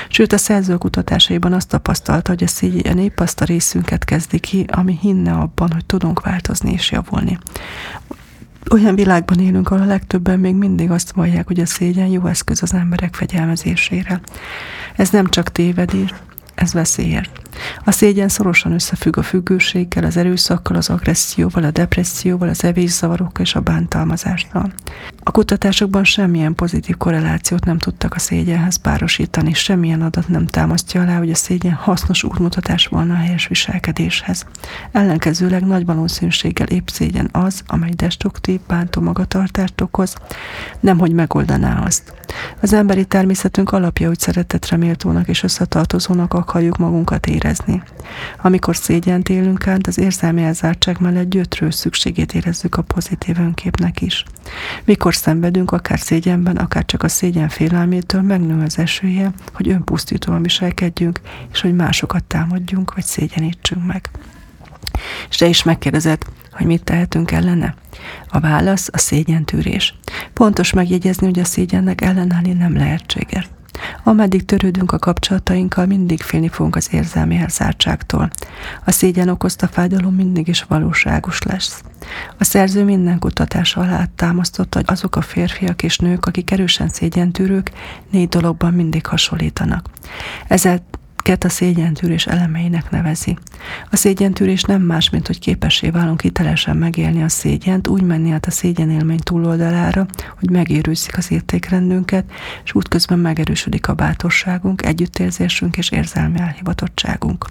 Sőt, 0.09 0.33
a 0.33 0.37
szerző 0.37 0.77
kutatásaiban 0.77 1.53
azt 1.53 1.73
tapasztalta, 2.01 2.31
hogy 2.31 2.43
a 2.43 2.47
szégyen 2.47 3.11
azt 3.15 3.41
a 3.41 3.45
részünket 3.45 4.05
kezdi 4.05 4.39
ki, 4.39 4.65
ami 4.67 4.97
hinne 5.01 5.31
abban, 5.31 5.71
hogy 5.71 5.85
tudunk 5.85 6.21
változni 6.21 6.71
és 6.71 6.91
javulni. 6.91 7.37
Olyan 8.71 8.95
világban 8.95 9.39
élünk, 9.39 9.71
ahol 9.71 9.83
a 9.83 9.87
legtöbben 9.87 10.39
még 10.39 10.55
mindig 10.55 10.91
azt 10.91 11.11
vallják, 11.11 11.47
hogy 11.47 11.59
a 11.59 11.65
szégyen 11.65 12.07
jó 12.07 12.25
eszköz 12.25 12.63
az 12.63 12.73
emberek 12.73 13.15
fegyelmezésére. 13.15 14.21
Ez 14.95 15.09
nem 15.09 15.29
csak 15.29 15.51
tévedés, 15.51 16.13
ez 16.55 16.73
veszélyes. 16.73 17.29
A 17.83 17.91
szégyen 17.91 18.27
szorosan 18.27 18.71
összefügg 18.71 19.17
a 19.17 19.23
függőséggel, 19.23 20.03
az 20.03 20.17
erőszakkal, 20.17 20.75
az 20.75 20.89
agresszióval, 20.89 21.63
a 21.63 21.71
depresszióval, 21.71 22.49
az 22.49 22.63
evészavarokkal 22.63 23.45
és 23.45 23.55
a 23.55 23.59
bántalmazással. 23.59 24.73
A 25.23 25.31
kutatásokban 25.31 26.03
semmilyen 26.03 26.55
pozitív 26.55 26.97
korrelációt 26.97 27.65
nem 27.65 27.77
tudtak 27.77 28.13
a 28.13 28.19
szégyenhez 28.19 28.75
párosítani, 28.75 29.53
semmilyen 29.53 30.01
adat 30.01 30.27
nem 30.27 30.45
támasztja 30.45 31.01
alá, 31.01 31.17
hogy 31.17 31.29
a 31.31 31.35
szégyen 31.35 31.73
hasznos 31.73 32.23
útmutatás 32.23 32.87
volna 32.87 33.13
a 33.13 33.17
helyes 33.17 33.47
viselkedéshez. 33.47 34.45
Ellenkezőleg 34.91 35.65
nagy 35.65 35.85
valószínűséggel 35.85 36.67
épp 36.67 36.87
szégyen 36.87 37.29
az, 37.31 37.63
amely 37.67 37.91
destruktív, 37.95 38.59
bántó 38.67 39.01
magatartást 39.01 39.81
okoz, 39.81 40.15
nemhogy 40.79 41.13
megoldaná 41.13 41.83
azt. 41.83 42.13
Az 42.61 42.73
emberi 42.73 43.05
természetünk 43.05 43.71
alapja, 43.71 44.07
hogy 44.07 44.19
szeretetre 44.19 44.77
méltónak 44.77 45.27
és 45.27 45.43
összetartozónak 45.43 46.33
akarjuk 46.33 46.77
magunkat 46.77 47.27
érezni. 47.27 47.83
Amikor 48.41 48.75
szégyent 48.75 49.29
élünk 49.29 49.67
át, 49.67 49.87
az 49.87 49.97
érzelmi 49.97 50.43
elzártság 50.43 50.99
mellett 50.99 51.29
gyötrő 51.29 51.69
szükségét 51.69 52.33
érezzük 52.33 52.75
a 52.75 52.81
pozitív 52.81 53.39
önképnek 53.39 54.01
is. 54.01 54.25
Mikor 54.85 55.10
szenvedünk, 55.15 55.71
akár 55.71 55.99
szégyenben, 55.99 56.57
akár 56.57 56.85
csak 56.85 57.03
a 57.03 57.07
szégyen 57.07 57.49
félelmétől, 57.49 58.21
megnő 58.21 58.63
az 58.63 58.77
esélye, 58.77 59.31
hogy 59.53 59.69
önpusztítóan 59.69 60.41
viselkedjünk, 60.41 61.21
és 61.53 61.61
hogy 61.61 61.75
másokat 61.75 62.23
támadjunk, 62.23 62.93
vagy 62.93 63.03
szégyenítsünk 63.03 63.85
meg. 63.85 64.09
És 65.29 65.35
te 65.35 65.45
is 65.45 65.63
megkérdezed, 65.63 66.21
hogy 66.51 66.65
mit 66.65 66.83
tehetünk 66.83 67.31
ellene? 67.31 67.75
A 68.29 68.39
válasz 68.39 68.89
a 68.91 68.97
szégyentűrés. 68.97 69.95
Pontos 70.33 70.73
megjegyezni, 70.73 71.25
hogy 71.25 71.39
a 71.39 71.45
szégyennek 71.45 72.01
ellenállni 72.01 72.53
nem 72.53 72.75
lehetséges. 72.75 73.49
Ameddig 74.03 74.45
törődünk 74.45 74.91
a 74.91 74.99
kapcsolatainkkal, 74.99 75.85
mindig 75.85 76.21
félni 76.21 76.47
fogunk 76.47 76.75
az 76.75 76.87
érzelmi 76.91 77.35
elzártságtól. 77.35 78.29
A 78.85 78.91
szégyen 78.91 79.29
okozta 79.29 79.67
fájdalom 79.67 80.15
mindig 80.15 80.47
is 80.47 80.63
valóságos 80.63 81.41
lesz. 81.41 81.83
A 82.37 82.43
szerző 82.43 82.83
minden 82.83 83.19
kutatás 83.19 83.75
alá 83.75 84.05
támasztotta, 84.15 84.77
hogy 84.77 84.87
azok 84.89 85.15
a 85.15 85.21
férfiak 85.21 85.83
és 85.83 85.97
nők, 85.97 86.25
akik 86.25 86.51
erősen 86.51 86.87
szégyentűrők, 86.87 87.71
négy 88.09 88.29
dologban 88.29 88.73
mindig 88.73 89.05
hasonlítanak. 89.05 89.89
Ezzel 90.47 90.83
Ket 91.21 91.43
a 91.43 91.49
szégyentűrés 91.49 92.25
elemeinek 92.27 92.89
nevezi. 92.89 93.37
A 93.91 93.95
szégyentűrés 93.95 94.63
nem 94.63 94.81
más, 94.81 95.09
mint 95.09 95.27
hogy 95.27 95.39
képessé 95.39 95.89
válunk 95.89 96.21
hitelesen 96.21 96.77
megélni 96.77 97.23
a 97.23 97.29
szégyent, 97.29 97.87
úgy 97.87 98.01
menni 98.01 98.31
át 98.31 98.45
a 98.45 98.51
szégyenélmény 98.51 99.19
túloldalára, 99.19 100.05
hogy 100.39 100.49
megérőzik 100.49 101.17
az 101.17 101.31
értékrendünket, 101.31 102.31
és 102.63 102.73
útközben 102.73 103.19
megerősödik 103.19 103.87
a 103.87 103.93
bátorságunk, 103.93 104.85
együttérzésünk 104.85 105.77
és 105.77 105.89
érzelmi 105.89 106.39
elhivatottságunk. 106.39 107.45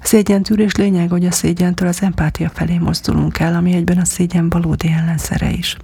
A 0.00 0.06
szégyentűrés 0.06 0.74
lényeg, 0.74 1.10
hogy 1.10 1.26
a 1.26 1.30
szégyentől 1.30 1.88
az 1.88 2.02
empátia 2.02 2.50
felé 2.54 2.78
mozdulunk 2.78 3.38
el, 3.38 3.54
ami 3.54 3.72
egyben 3.72 3.98
a 3.98 4.04
szégyen 4.04 4.48
valódi 4.48 4.88
ellenszere 4.88 5.50
is. 5.50 5.76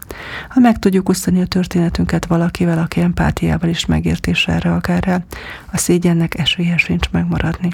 Ha 0.49 0.61
meg 0.61 0.79
tudjuk 0.79 1.09
osztani 1.09 1.41
a 1.41 1.47
történetünket 1.47 2.27
valakivel, 2.27 2.79
aki 2.79 3.01
empátiával 3.01 3.69
és 3.69 3.87
megértéssel 3.87 4.59
reagál 4.59 5.01
rá, 5.01 5.25
a 5.73 5.79
szégyennek 5.79 6.39
esélye 6.39 6.77
sincs 6.77 7.11
megmaradni. 7.13 7.71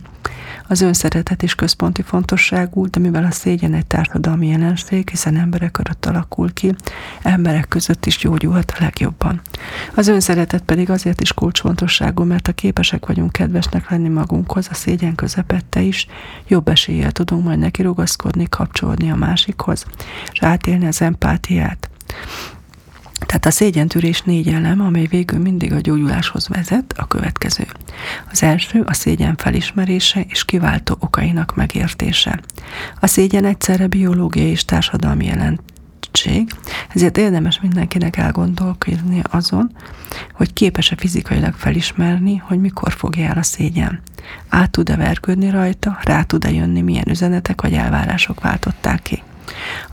Az 0.70 0.80
önszeretet 0.80 1.42
is 1.42 1.54
központi 1.54 2.02
fontosságú, 2.02 2.86
de 2.86 3.00
mivel 3.00 3.24
a 3.24 3.30
szégyen 3.30 3.74
egy 3.74 3.86
társadalmi 3.86 4.46
jelenség, 4.46 5.08
hiszen 5.08 5.36
emberek 5.36 5.70
között 5.70 6.06
alakul 6.06 6.52
ki, 6.52 6.74
emberek 7.22 7.68
között 7.68 8.06
is 8.06 8.16
gyógyulhat 8.16 8.70
a 8.70 8.82
legjobban. 8.82 9.40
Az 9.94 10.08
önszeretet 10.08 10.62
pedig 10.62 10.90
azért 10.90 11.20
is 11.20 11.32
kulcsfontosságú, 11.32 12.24
mert 12.24 12.46
ha 12.46 12.52
képesek 12.52 13.06
vagyunk 13.06 13.32
kedvesnek 13.32 13.90
lenni 13.90 14.08
magunkhoz, 14.08 14.68
a 14.70 14.74
szégyen 14.74 15.14
közepette 15.14 15.80
is, 15.80 16.06
jobb 16.48 16.68
eséllyel 16.68 17.12
tudunk 17.12 17.44
majd 17.44 17.58
neki 17.58 17.82
rugaszkodni, 17.82 18.46
kapcsolódni 18.48 19.10
a 19.10 19.16
másikhoz, 19.16 19.84
és 20.32 20.42
átélni 20.42 20.86
az 20.86 21.02
empátiát. 21.02 21.87
Tehát 23.28 23.46
a 23.46 23.50
szégyentűrés 23.50 24.22
négy 24.22 24.48
elem, 24.48 24.80
amely 24.80 25.06
végül 25.06 25.38
mindig 25.38 25.72
a 25.72 25.80
gyógyuláshoz 25.80 26.48
vezet, 26.48 26.94
a 26.96 27.06
következő. 27.06 27.66
Az 28.30 28.42
első 28.42 28.82
a 28.86 28.92
szégyen 28.92 29.36
felismerése 29.36 30.20
és 30.20 30.44
kiváltó 30.44 30.96
okainak 31.00 31.56
megértése. 31.56 32.40
A 33.00 33.06
szégyen 33.06 33.44
egyszerre 33.44 33.86
biológiai 33.86 34.50
és 34.50 34.64
társadalmi 34.64 35.24
jelentség, 35.24 36.50
ezért 36.88 37.18
érdemes 37.18 37.60
mindenkinek 37.60 38.16
elgondolkodni 38.16 39.22
azon, 39.30 39.76
hogy 40.32 40.52
képes-e 40.52 40.96
fizikailag 40.96 41.54
felismerni, 41.54 42.36
hogy 42.36 42.60
mikor 42.60 42.92
fogja 42.92 43.28
el 43.28 43.38
a 43.38 43.42
szégyen. 43.42 44.00
Át 44.48 44.70
tud-e 44.70 44.96
vergődni 44.96 45.50
rajta, 45.50 45.98
rá 46.02 46.22
tud-e 46.22 46.50
jönni, 46.50 46.80
milyen 46.80 47.08
üzenetek 47.08 47.60
vagy 47.60 47.72
elvárások 47.72 48.40
váltották 48.40 49.02
ki. 49.02 49.22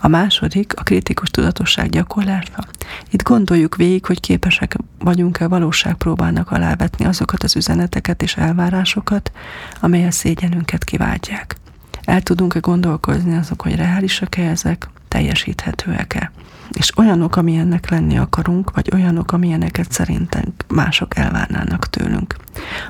A 0.02 0.08
második 0.08 0.74
a 0.76 0.84
kritikus 0.84 1.30
tudatosság 1.30 1.90
gyakorlása. 1.90 2.64
Itt 3.10 3.24
gondoljuk 3.24 3.76
végig, 3.76 4.06
hogy 4.06 4.20
képesek 4.20 4.78
vagyunk-e 5.00 5.48
valóságpróbának 5.48 6.52
alávetni 6.52 7.06
azokat 7.06 7.44
az 7.44 7.56
üzeneteket 7.56 8.22
és 8.22 8.38
elvárásokat, 8.38 9.32
amely 9.80 10.06
a 10.08 10.12
szégyenünket 10.12 10.84
kiváltják. 10.84 11.56
El 12.04 12.22
tudunk-e 12.22 12.60
gondolkozni 12.60 13.38
azok, 13.38 13.62
hogy 13.62 13.76
reálisak-e 13.76 14.50
ezek, 14.50 14.90
teljesíthetőek-e? 15.08 16.32
És 16.72 16.98
olyanok, 16.98 17.36
amilyennek 17.36 17.90
lenni 17.90 18.18
akarunk, 18.18 18.72
vagy 18.76 18.90
olyanok, 18.94 19.32
amilyeneket 19.32 19.92
szerintem 19.92 20.54
mások 20.68 21.18
elvárnának 21.18 21.90
tőlünk. 21.90 22.36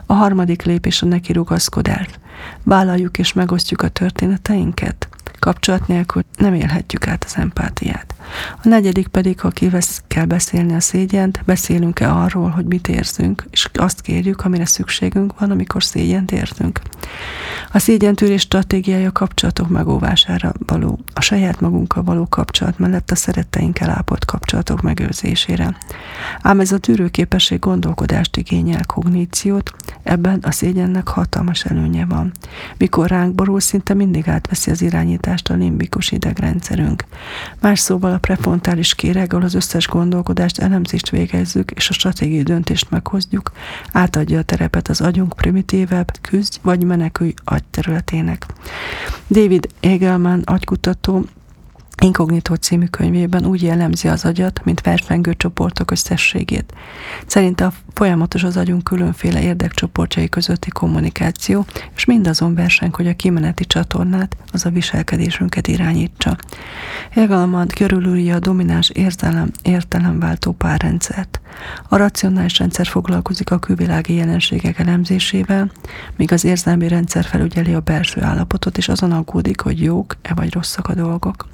A 0.05 0.13
harmadik 0.13 0.63
lépés 0.63 1.01
a 1.01 1.05
neki 1.05 1.34
rugaszkodás. 1.34 2.07
Vállaljuk 2.63 3.17
és 3.17 3.34
megosztjuk 3.34 3.81
a 3.81 3.88
történeteinket, 3.88 5.10
kapcsolat 5.39 5.88
nélkül 5.88 6.24
nem 6.38 6.54
élhetjük 6.54 7.08
át 7.08 7.24
az 7.24 7.36
empátiát. 7.36 8.15
A 8.63 8.68
negyedik 8.68 9.08
pedig, 9.08 9.39
ha 9.39 9.50
kivesz, 9.50 10.01
kell 10.08 10.25
beszélni 10.25 10.74
a 10.74 10.80
szégyent, 10.80 11.42
beszélünk-e 11.46 12.12
arról, 12.12 12.50
hogy 12.50 12.65
mit 12.65 12.88
érzünk, 12.88 13.46
és 13.50 13.70
azt 13.74 14.01
kérjük, 14.01 14.46
amire 14.46 14.65
szükségünk 14.65 15.39
van, 15.39 15.51
amikor 15.51 15.84
szégyent 15.84 16.32
érzünk. 16.32 16.82
A 17.72 17.80
szégyentűrés 17.80 18.42
stratégiája 18.42 19.12
kapcsolatok 19.12 19.70
megóvására 19.70 20.54
való, 20.65 21.00
a 21.13 21.22
saját 21.22 21.60
magunkkal 21.60 22.04
való 22.04 22.27
kapcsolat 22.30 22.80
mellett 22.80 23.12
a 23.12 23.15
szeretteinkkel 23.15 23.89
ápolt 23.89 24.25
kapcsolatok 24.25 24.82
megőrzésére. 24.82 25.77
Ám 26.42 26.60
ez 26.60 26.72
a 26.72 26.77
tűrőképesség 26.77 27.60
gondolkodást 27.60 28.38
igényel, 28.38 28.86
kogníciót, 28.86 29.72
ebben 30.04 30.39
a 30.42 30.51
szégyennek 30.51 31.08
hatalmas 31.08 31.65
előnye 31.65 32.06
van. 32.06 32.32
Mikor 32.77 33.08
ránk 33.10 33.36
borul, 33.36 33.60
szinte 33.60 33.94
mindig 33.94 34.27
átveszi 34.27 34.72
az 34.72 34.82
irányítást 34.82 35.35
a 35.42 35.54
limbikus 35.54 36.12
idegrendszerünk. 36.12 37.04
Más 37.60 37.80
szóval 37.80 38.13
a 38.13 38.18
prefrontális 38.18 38.96
kéreg, 38.96 39.34
ahol 39.34 39.46
az 39.46 39.54
összes 39.54 39.88
gondolkodást, 39.88 40.60
elemzést 40.60 41.10
végezzük, 41.10 41.72
és 41.72 41.89
a 41.89 41.94
stratégiai 41.94 42.44
döntést 42.44 42.89
meghozjuk, 42.89 43.51
átadja 43.92 44.39
a 44.39 44.44
terepet 44.44 44.88
az 44.88 45.01
agyunk 45.01 45.34
primitívebb, 45.34 46.12
küzdj 46.22 46.58
vagy 46.62 46.84
menekülj 46.84 47.34
agyterületének. 47.44 48.46
David 49.27 49.68
Egelman 49.80 50.42
agykutató 50.46 51.25
Inkognitó 52.01 52.55
című 52.55 52.85
könyvében 52.85 53.45
úgy 53.45 53.61
jellemzi 53.61 54.07
az 54.07 54.25
agyat, 54.25 54.61
mint 54.63 54.81
versengő 54.81 55.33
csoportok 55.33 55.91
összességét. 55.91 56.73
Szerinte 57.25 57.65
a 57.65 57.73
folyamatos 57.93 58.43
az 58.43 58.57
agyunk 58.57 58.83
különféle 58.83 59.41
érdekcsoportjai 59.41 60.29
közötti 60.29 60.69
kommunikáció, 60.69 61.65
és 61.95 62.05
mindazon 62.05 62.55
verseng, 62.55 62.95
hogy 62.95 63.07
a 63.07 63.15
kimeneti 63.15 63.65
csatornát, 63.65 64.37
az 64.51 64.65
a 64.65 64.69
viselkedésünket 64.69 65.67
irányítsa. 65.67 66.37
Hegelman 67.11 67.67
körülülje 67.67 68.35
a 68.35 68.39
domináns 68.39 68.89
érzelem, 68.89 69.51
értelemváltó 69.61 70.51
párrendszert. 70.51 71.39
A 71.89 71.97
racionális 71.97 72.57
rendszer 72.59 72.88
foglalkozik 72.88 73.51
a 73.51 73.59
külvilági 73.59 74.13
jelenségek 74.13 74.79
elemzésével, 74.79 75.71
míg 76.15 76.31
az 76.31 76.43
érzelmi 76.43 76.88
rendszer 76.88 77.24
felügyeli 77.24 77.74
a 77.74 77.79
belső 77.79 78.21
állapotot, 78.21 78.77
és 78.77 78.88
azon 78.88 79.12
aggódik, 79.12 79.62
hogy 79.62 79.81
jók-e 79.81 80.33
vagy 80.33 80.53
rosszak 80.53 80.88
a 80.88 80.93
dolgok. 80.93 81.47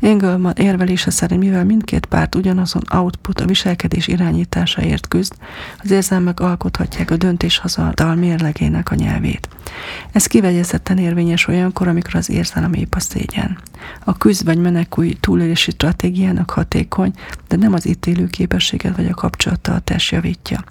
Engelman 0.00 0.52
érvelése 0.56 1.10
szerint, 1.10 1.42
mivel 1.42 1.64
mindkét 1.64 2.06
párt 2.06 2.34
ugyanazon 2.34 2.82
output 2.90 3.40
a 3.40 3.46
viselkedés 3.46 4.06
irányításáért 4.06 5.08
küzd, 5.08 5.32
az 5.82 5.90
érzelmek 5.90 6.40
alkothatják 6.40 7.10
a 7.10 7.16
döntéshozadal 7.16 8.14
mérlegének 8.14 8.90
a 8.90 8.94
nyelvét. 8.94 9.48
Ez 10.12 10.26
kivegyezetten 10.26 10.98
érvényes 10.98 11.46
olyankor, 11.46 11.88
amikor 11.88 12.14
az 12.14 12.30
érzelem 12.30 12.72
épp 12.72 12.94
a 12.94 13.00
szégyen. 13.00 13.58
A 14.04 14.16
küzd 14.16 14.44
vagy 14.44 14.58
menekülj 14.58 15.16
túlélési 15.20 15.70
stratégiának 15.70 16.50
hatékony, 16.50 17.12
de 17.48 17.56
nem 17.56 17.72
az 17.72 17.86
ítélő 17.86 18.26
képességet 18.26 18.96
vagy 18.96 19.06
a 19.06 19.14
kapcsolattal 19.28 19.80
test 19.80 20.12
javítja. 20.12 20.64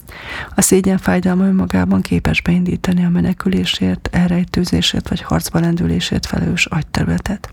A 0.55 0.61
szégyen 0.61 0.97
fájdalma 0.97 1.45
önmagában 1.45 2.01
képes 2.01 2.41
beindítani 2.41 3.05
a 3.05 3.09
menekülésért, 3.09 4.09
elrejtőzésért 4.11 5.09
vagy 5.09 5.21
harcba 5.21 5.59
lendülésért 5.59 6.25
felelős 6.25 6.65
agyterületet. 6.65 7.49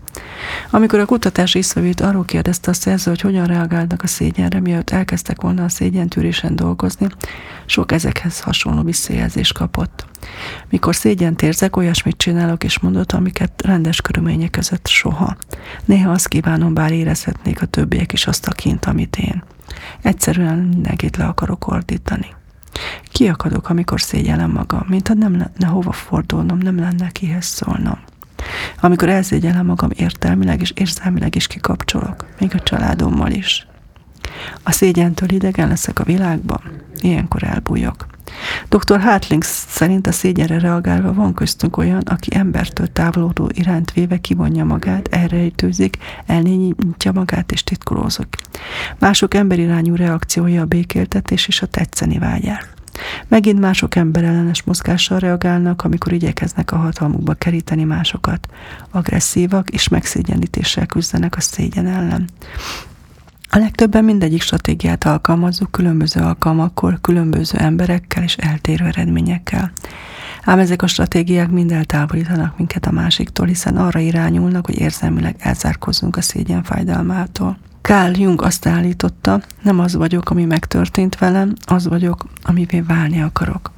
Amikor 0.69 0.99
a 0.99 1.05
kutatás 1.05 1.55
észrevét 1.55 2.01
arról 2.01 2.25
kérdezte 2.25 2.71
a 2.71 2.73
szerző, 2.73 3.09
hogy 3.11 3.21
hogyan 3.21 3.45
reagálnak 3.45 4.03
a 4.03 4.07
szégyenre, 4.07 4.59
mielőtt 4.59 4.89
elkezdtek 4.89 5.41
volna 5.41 5.63
a 5.63 5.69
szégyentűrésen 5.69 6.55
dolgozni, 6.55 7.07
sok 7.65 7.91
ezekhez 7.91 8.39
hasonló 8.39 8.81
visszajelzést 8.81 9.53
kapott. 9.53 10.05
Mikor 10.69 10.95
szégyent 10.95 11.41
érzek, 11.41 11.75
olyasmit 11.75 12.17
csinálok 12.17 12.63
és 12.63 12.79
mondott, 12.79 13.11
amiket 13.11 13.61
rendes 13.65 14.01
körülmények 14.01 14.49
között 14.49 14.87
soha. 14.87 15.37
Néha 15.85 16.11
azt 16.11 16.27
kívánom, 16.27 16.73
bár 16.73 16.91
érezhetnék 16.91 17.61
a 17.61 17.65
többiek 17.65 18.13
is 18.13 18.27
azt 18.27 18.47
a 18.47 18.51
kint, 18.51 18.85
amit 18.85 19.17
én. 19.17 19.43
Egyszerűen 20.01 20.57
mindenkit 20.57 21.17
le 21.17 21.25
akarok 21.25 21.67
ordítani. 21.67 22.33
Kiakadok, 23.11 23.69
amikor 23.69 24.01
szégyellem 24.01 24.51
magam, 24.51 24.85
mintha 24.87 25.13
nem 25.13 25.31
lenne 25.31 25.67
hova 25.67 25.91
fordulnom, 25.91 26.57
nem 26.57 26.79
lenne 26.79 27.09
kihez 27.09 27.45
szólnom. 27.45 27.99
Amikor 28.81 29.09
elszégyellem 29.09 29.65
magam 29.65 29.89
értelmileg 29.93 30.61
és 30.61 30.71
érzelmileg 30.75 31.35
is 31.35 31.47
kikapcsolok, 31.47 32.25
még 32.39 32.51
a 32.55 32.59
családommal 32.59 33.31
is. 33.31 33.67
A 34.63 34.71
szégyentől 34.71 35.31
idegen 35.31 35.67
leszek 35.67 35.99
a 35.99 36.03
világban, 36.03 36.61
ilyenkor 36.99 37.43
elbújok. 37.43 38.07
Dr. 38.69 38.99
Hartling 38.99 39.43
szerint 39.43 40.07
a 40.07 40.11
szégyenre 40.11 40.59
reagálva 40.59 41.13
van 41.13 41.33
köztünk 41.33 41.77
olyan, 41.77 42.01
aki 42.01 42.35
embertől 42.35 42.91
távolodó 42.91 43.49
iránt 43.53 43.91
véve 43.91 44.17
kivonja 44.17 44.63
magát, 44.63 45.07
elrejtőzik, 45.11 45.97
elnényítja 46.25 47.11
magát 47.11 47.51
és 47.51 47.63
titkolózik. 47.63 48.35
Mások 48.99 49.33
emberirányú 49.33 49.95
reakciója 49.95 50.61
a 50.61 50.65
békéltetés 50.65 51.47
és 51.47 51.61
a 51.61 51.65
tetszeni 51.65 52.17
vágyár. 52.17 52.73
Megint 53.27 53.59
mások 53.59 53.95
emberellenes 53.95 54.63
mozgással 54.63 55.19
reagálnak, 55.19 55.83
amikor 55.83 56.11
igyekeznek 56.13 56.71
a 56.71 56.75
hatalmukba 56.75 57.33
keríteni 57.33 57.83
másokat. 57.83 58.47
Agresszívak 58.91 59.69
és 59.69 59.87
megszégyenítéssel 59.87 60.85
küzdenek 60.85 61.35
a 61.35 61.41
szégyen 61.41 61.87
ellen. 61.87 62.29
A 63.55 63.57
legtöbben 63.57 64.03
mindegyik 64.03 64.41
stratégiát 64.41 65.03
alkalmazzuk 65.03 65.71
különböző 65.71 66.21
alkalmakkor, 66.21 67.01
különböző 67.01 67.57
emberekkel 67.57 68.23
és 68.23 68.35
eltérő 68.35 68.85
eredményekkel. 68.85 69.71
Ám 70.43 70.59
ezek 70.59 70.81
a 70.81 70.87
stratégiák 70.87 71.49
mind 71.49 71.71
eltávolítanak 71.71 72.57
minket 72.57 72.85
a 72.85 72.91
másiktól, 72.91 73.45
hiszen 73.45 73.77
arra 73.77 73.99
irányulnak, 73.99 74.65
hogy 74.65 74.79
érzelmileg 74.79 75.35
elzárkozzunk 75.39 76.15
a 76.15 76.21
szégyen 76.21 76.63
fájdalmától. 76.63 77.57
Carl 77.81 78.19
Jung 78.19 78.41
azt 78.41 78.65
állította, 78.65 79.41
nem 79.61 79.79
az 79.79 79.95
vagyok, 79.95 80.29
ami 80.29 80.45
megtörtént 80.45 81.17
velem, 81.17 81.53
az 81.65 81.87
vagyok, 81.87 82.25
amivé 82.41 82.79
válni 82.79 83.21
akarok. 83.21 83.71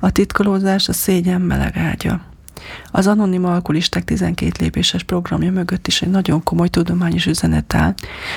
A 0.00 0.10
titkolózás 0.10 0.88
a 0.88 0.92
szégyen 0.92 1.40
meleg 1.40 1.76
ágya. 1.76 2.20
Az 2.90 3.06
anonim 3.06 3.44
alkoholisták 3.44 4.04
12 4.04 4.50
lépéses 4.58 5.02
programja 5.02 5.52
mögött 5.52 5.86
is 5.86 6.02
egy 6.02 6.10
nagyon 6.10 6.42
komoly 6.42 6.68
tudományos 6.68 7.26
üzenet 7.26 7.74
áll, 7.74 7.94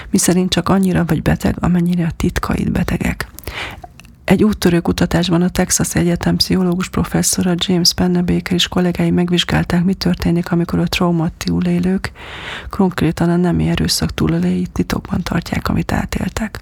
miszerint 0.09 0.49
csak 0.49 0.69
annyira 0.69 1.05
vagy 1.05 1.21
beteg, 1.21 1.55
amennyire 1.59 2.05
a 2.05 2.11
titkaid 2.17 2.71
betegek. 2.71 3.27
Egy 4.27 4.43
úttörő 4.43 4.79
kutatásban 4.79 5.41
a 5.41 5.49
Texas 5.49 5.95
Egyetem 5.95 6.35
pszichológus 6.35 6.89
professzora 6.89 7.53
James 7.55 7.93
Pennebaker 7.93 8.53
és 8.53 8.67
kollégái 8.67 9.11
megvizsgálták, 9.11 9.83
mi 9.83 9.93
történik, 9.93 10.51
amikor 10.51 10.79
a 10.79 10.87
traumat 10.87 11.31
túlélők 11.33 12.11
konkrétan 12.69 13.29
a 13.29 13.35
nemi 13.35 13.69
erőszak 13.69 14.13
túlélői 14.13 14.67
titokban 14.73 15.23
tartják, 15.23 15.69
amit 15.69 15.91
átéltek. 15.91 16.59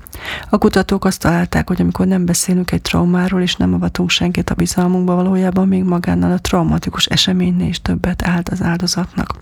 A 0.49 0.57
kutatók 0.57 1.05
azt 1.05 1.19
találták, 1.19 1.67
hogy 1.67 1.81
amikor 1.81 2.07
nem 2.07 2.25
beszélünk 2.25 2.71
egy 2.71 2.81
traumáról 2.81 3.41
és 3.41 3.55
nem 3.55 3.73
avatunk 3.73 4.09
senkit 4.09 4.49
a 4.49 4.55
bizalmunkba, 4.55 5.15
valójában 5.15 5.67
még 5.67 5.83
magánnal 5.83 6.31
a 6.31 6.39
traumatikus 6.39 7.05
eseménynél 7.05 7.67
is 7.67 7.81
többet 7.81 8.23
állt 8.23 8.49
az 8.49 8.61
áldozatnak. 8.61 9.35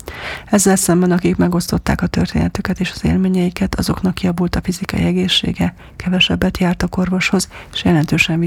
Ezzel 0.45 0.75
szemben, 0.75 1.11
akik 1.11 1.35
megosztották 1.35 2.01
a 2.01 2.07
történetüket 2.07 2.79
és 2.79 2.91
az 2.95 3.05
élményeiket, 3.05 3.75
azoknak 3.75 4.21
javult 4.21 4.55
a 4.55 4.61
fizikai 4.63 5.03
egészsége, 5.03 5.73
kevesebbet 5.95 6.57
jártak 6.57 6.97
orvoshoz, 6.97 7.49
és 7.73 7.83
jelentős 7.83 8.11
jelentősen 8.13 8.39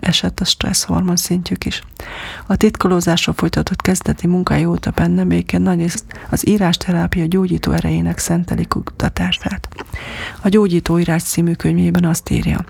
visszaesett 0.00 0.40
a 0.40 0.44
stressz 0.44 0.84
hormon 0.84 1.16
szintjük 1.16 1.64
is. 1.64 1.82
A 2.46 2.56
titkolózásra 2.56 3.32
folytatott 3.32 3.82
kezdeti 3.82 4.26
munkája 4.26 4.68
óta 4.68 4.90
benne 4.90 5.24
békén 5.24 5.60
nagy 5.60 5.92
az 6.30 6.48
írásterápia 6.48 7.26
gyógyító 7.26 7.72
erejének 7.72 8.18
szenteli 8.18 8.66
kutatását. 8.66 9.68
A 10.42 10.48
Gyógyító 10.48 10.98
írás 10.98 11.22
című 11.22 11.52
könyvében 11.52 12.04
azt 12.04 12.30
írja, 12.30 12.64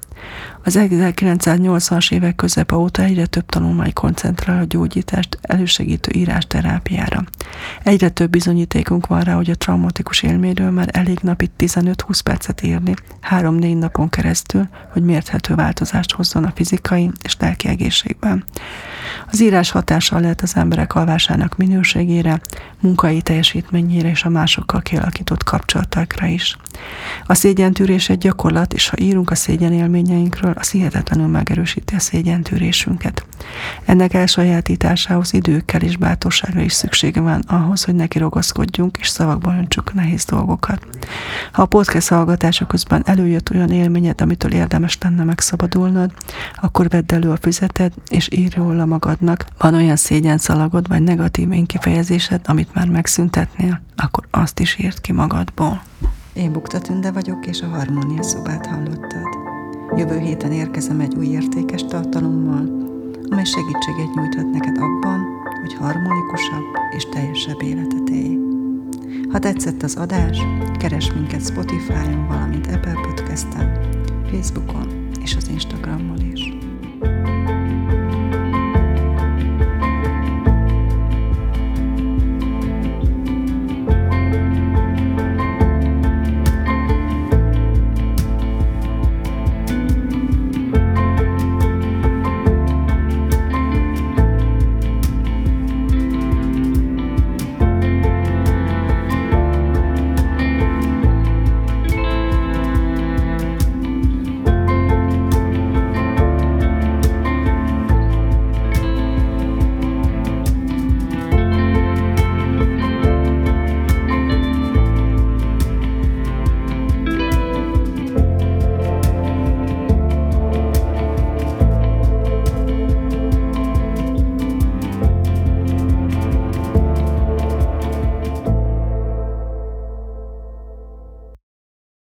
az 0.64 0.78
1980-as 0.80 2.12
évek 2.12 2.34
közepe 2.34 2.76
óta 2.76 3.02
egyre 3.02 3.26
több 3.26 3.46
tanulmány 3.46 3.92
koncentrál 3.92 4.58
a 4.58 4.64
gyógyítást 4.64 5.38
elősegítő 5.42 6.10
írásterápiára. 6.14 7.24
Egyre 7.82 8.08
több 8.08 8.30
bizonyítékunk 8.30 9.06
van 9.06 9.20
rá, 9.20 9.34
hogy 9.34 9.50
a 9.50 9.54
traumatikus 9.54 10.22
élményről 10.22 10.70
már 10.70 10.88
elég 10.92 11.18
napi 11.22 11.50
15-20 11.58 12.20
percet 12.24 12.62
írni, 12.62 12.94
3-4 13.30 13.78
napon 13.78 14.08
keresztül, 14.08 14.68
hogy 14.92 15.02
mérthető 15.02 15.54
változást 15.54 16.12
hozzon 16.12 16.44
a 16.44 16.52
fizikai, 16.54 17.10
és 17.22 17.36
lelki 17.38 17.68
egészségben. 17.68 18.44
Az 19.30 19.40
írás 19.40 19.70
hatással 19.70 20.20
lehet 20.20 20.40
az 20.42 20.56
emberek 20.56 20.94
alvásának 20.94 21.56
minőségére, 21.56 22.40
munkai 22.80 23.22
teljesítményére 23.22 24.08
és 24.08 24.24
a 24.24 24.28
másokkal 24.28 24.80
kialakított 24.80 25.44
kapcsolatakra 25.44 26.26
is. 26.26 26.56
A 27.26 27.34
szégyentűrés 27.34 28.08
egy 28.08 28.18
gyakorlat, 28.18 28.72
és 28.72 28.88
ha 28.88 28.96
írunk 29.00 29.30
a 29.30 29.34
szégyen 29.34 29.72
élményeinkről, 29.72 30.54
az 30.56 30.70
hihetetlenül 30.70 31.26
megerősíti 31.26 31.94
a 31.94 31.98
szégyentűrésünket. 31.98 33.24
Ennek 33.84 34.14
elsajátításához 34.14 35.32
időkkel 35.32 35.80
és 35.80 35.96
bátorságra 35.96 36.60
is 36.60 36.72
szüksége 36.72 37.20
van 37.20 37.42
ahhoz, 37.46 37.84
hogy 37.84 37.94
neki 37.94 38.18
ragaszkodjunk 38.18 38.96
és 38.96 39.08
szavakban 39.08 39.58
öntsük 39.58 39.94
nehéz 39.94 40.24
dolgokat. 40.24 40.86
Ha 41.52 41.62
a 41.62 41.66
podcast 41.66 42.08
hallgatása 42.08 42.66
közben 42.66 43.02
előjött 43.06 43.50
olyan 43.50 43.70
élményed, 43.70 44.20
amitől 44.20 44.52
érdemes 44.52 44.98
lenne 45.00 45.24
megszabadulnod, 45.24 46.12
akkor 46.60 46.88
vedd 46.88 47.14
elő 47.14 47.30
a 47.30 47.36
füzeted, 47.36 47.92
és 48.08 48.28
írj 48.32 48.54
róla 48.56 48.84
magadnak. 49.20 49.46
Van 49.58 49.74
olyan 49.74 49.96
szégyen 49.96 50.38
szalagod, 50.38 50.88
vagy 50.88 51.02
negatív 51.02 51.52
énkifejezésed, 51.52 52.40
amit 52.44 52.74
már 52.74 52.88
megszüntetnél, 52.88 53.80
akkor 53.96 54.26
azt 54.30 54.60
is 54.60 54.78
írd 54.78 55.00
ki 55.00 55.12
magadból. 55.12 55.82
Én 56.32 56.52
Bukta 56.52 56.78
Tünde 56.78 57.10
vagyok, 57.10 57.46
és 57.46 57.60
a 57.60 57.66
Harmónia 57.66 58.22
szobát 58.22 58.66
hallottad. 58.66 59.28
Jövő 59.96 60.18
héten 60.18 60.52
érkezem 60.52 61.00
egy 61.00 61.14
új 61.14 61.26
értékes 61.26 61.84
tartalommal, 61.84 62.88
amely 63.30 63.44
segítséget 63.44 64.14
nyújthat 64.14 64.50
neked 64.50 64.76
abban, 64.78 65.20
hogy 65.60 65.74
harmonikusabb 65.74 66.64
és 66.96 67.06
teljesebb 67.12 67.62
életet 67.62 68.08
élj. 68.08 68.38
Ha 69.30 69.38
tetszett 69.38 69.82
az 69.82 69.96
adás, 69.96 70.38
keres 70.78 71.12
minket 71.12 71.46
Spotify-on, 71.46 72.26
valamint 72.28 72.66
Apple 72.66 73.00
Podcast-en, 73.02 73.78
Facebookon 74.30 75.08
és 75.22 75.36
az 75.36 75.48
Instagramon 75.48 76.20
is. 76.29 76.29